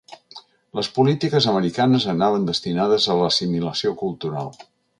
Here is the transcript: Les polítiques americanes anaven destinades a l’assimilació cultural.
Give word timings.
Les 0.79 0.87
polítiques 0.95 1.47
americanes 1.51 2.07
anaven 2.15 2.49
destinades 2.49 3.07
a 3.07 3.19
l’assimilació 3.21 3.93
cultural. 4.05 4.51